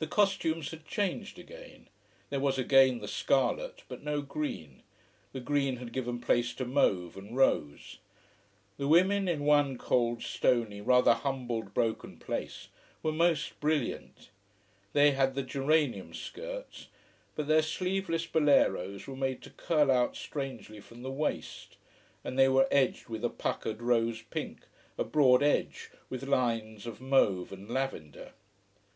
The 0.00 0.08
costumes 0.08 0.72
had 0.72 0.84
changed 0.84 1.38
again. 1.38 1.86
There 2.28 2.40
was 2.40 2.58
again 2.58 2.98
the 2.98 3.06
scarlet, 3.06 3.84
but 3.86 4.02
no 4.02 4.20
green. 4.20 4.82
The 5.32 5.38
green 5.38 5.76
had 5.76 5.92
given 5.92 6.20
place 6.20 6.52
to 6.54 6.64
mauve 6.64 7.16
and 7.16 7.36
rose. 7.36 7.98
The 8.78 8.88
women 8.88 9.28
in 9.28 9.44
one 9.44 9.78
cold, 9.78 10.24
stony, 10.24 10.80
rather 10.80 11.14
humbled 11.14 11.72
broken 11.72 12.18
place 12.18 12.66
were 13.00 13.12
most 13.12 13.60
brilliant. 13.60 14.30
They 14.92 15.12
had 15.12 15.36
the 15.36 15.44
geranium 15.44 16.14
skirts, 16.14 16.88
but 17.36 17.46
their 17.46 17.62
sleeveless 17.62 18.26
boleros 18.26 19.06
were 19.06 19.14
made 19.14 19.40
to 19.42 19.50
curl 19.50 19.92
out 19.92 20.16
strangely 20.16 20.80
from 20.80 21.04
the 21.04 21.12
waist, 21.12 21.76
and 22.24 22.36
they 22.36 22.48
were 22.48 22.66
edged 22.72 23.08
with 23.08 23.24
a 23.24 23.30
puckered 23.30 23.80
rose 23.82 24.20
pink, 24.20 24.62
a 24.98 25.04
broad 25.04 25.44
edge, 25.44 25.92
with 26.10 26.26
lines 26.28 26.86
of 26.88 27.00
mauve 27.00 27.52
and 27.52 27.70
lavender. 27.70 28.32